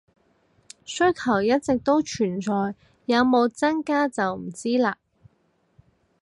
[0.83, 2.73] 需求一直都存在，
[3.05, 4.95] 有冇增加就唔知喇